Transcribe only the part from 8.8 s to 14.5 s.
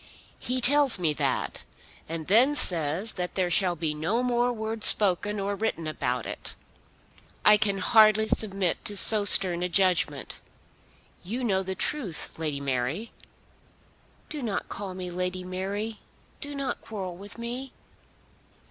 to so stern a judgment. You know the truth, Lady Mary." "Do